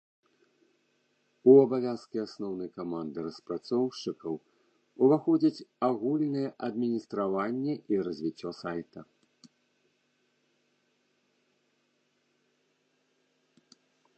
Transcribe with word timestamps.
У 1.51 1.53
абавязкі 1.63 2.17
асноўнай 2.21 2.69
каманды 2.79 3.25
распрацоўшчыкаў 3.27 4.39
уваходзіць 5.07 5.65
агульнае 5.89 6.47
адміністраванне 6.69 7.77
і 7.95 8.01
развіццё 8.09 8.57
сайта. 8.63 9.05